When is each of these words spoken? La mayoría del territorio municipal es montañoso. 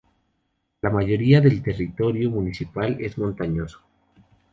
La 0.81 0.89
mayoría 0.89 1.41
del 1.41 1.61
territorio 1.61 2.31
municipal 2.31 2.97
es 3.01 3.19
montañoso. 3.19 3.83